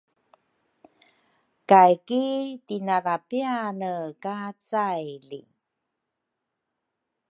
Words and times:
Kay 1.69 1.93
ki 2.07 2.23
tinara 2.67 3.15
piane 3.29 3.93
ka 4.23 4.37
caili 4.69 5.41